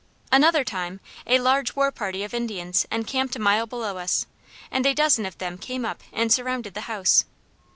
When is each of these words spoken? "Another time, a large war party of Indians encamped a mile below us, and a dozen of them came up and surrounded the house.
"Another 0.31 0.63
time, 0.63 0.99
a 1.27 1.37
large 1.37 1.75
war 1.75 1.91
party 1.91 2.23
of 2.23 2.33
Indians 2.33 2.87
encamped 2.91 3.35
a 3.35 3.39
mile 3.39 3.67
below 3.67 3.99
us, 3.99 4.25
and 4.71 4.83
a 4.87 4.95
dozen 4.95 5.27
of 5.27 5.37
them 5.37 5.59
came 5.59 5.85
up 5.85 6.01
and 6.11 6.33
surrounded 6.33 6.73
the 6.73 6.81
house. 6.89 7.25